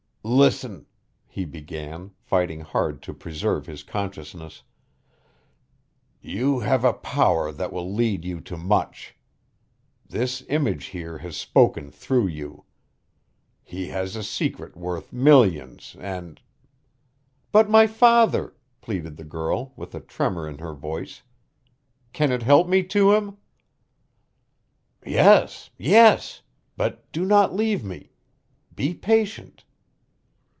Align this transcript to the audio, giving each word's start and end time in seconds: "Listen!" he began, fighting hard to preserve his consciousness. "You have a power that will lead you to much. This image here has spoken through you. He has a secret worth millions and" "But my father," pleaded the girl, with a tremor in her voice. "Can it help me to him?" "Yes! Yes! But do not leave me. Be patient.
"Listen!" 0.23 0.85
he 1.27 1.45
began, 1.45 2.11
fighting 2.19 2.59
hard 2.61 3.01
to 3.01 3.13
preserve 3.13 3.65
his 3.65 3.81
consciousness. 3.81 4.61
"You 6.21 6.59
have 6.59 6.85
a 6.85 6.93
power 6.93 7.51
that 7.51 7.73
will 7.73 7.91
lead 7.91 8.23
you 8.23 8.39
to 8.41 8.55
much. 8.55 9.17
This 10.07 10.43
image 10.47 10.85
here 10.85 11.17
has 11.17 11.35
spoken 11.35 11.89
through 11.89 12.27
you. 12.27 12.65
He 13.63 13.87
has 13.87 14.15
a 14.15 14.21
secret 14.21 14.77
worth 14.77 15.11
millions 15.11 15.95
and" 15.99 16.39
"But 17.51 17.67
my 17.67 17.87
father," 17.87 18.53
pleaded 18.79 19.17
the 19.17 19.23
girl, 19.25 19.73
with 19.75 19.95
a 19.95 19.99
tremor 20.01 20.47
in 20.47 20.59
her 20.59 20.75
voice. 20.75 21.23
"Can 22.13 22.31
it 22.31 22.43
help 22.43 22.67
me 22.69 22.83
to 22.83 23.13
him?" 23.13 23.37
"Yes! 25.03 25.71
Yes! 25.79 26.43
But 26.77 27.11
do 27.11 27.25
not 27.25 27.55
leave 27.55 27.83
me. 27.83 28.11
Be 28.75 28.93
patient. 28.93 29.63